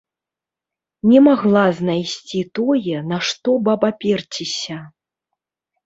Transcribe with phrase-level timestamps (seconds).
[1.11, 4.77] Не магла знайсці тое, на што б абаперціся.